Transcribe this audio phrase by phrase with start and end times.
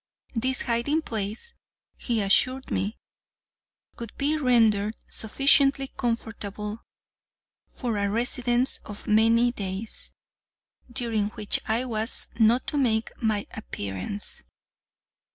[0.33, 1.53] This hiding place,
[1.95, 2.97] he assured me,
[3.99, 6.83] would be rendered sufficiently comfortable
[7.69, 10.11] for a residence of many days,
[10.91, 14.41] during which I was not to make my appearance.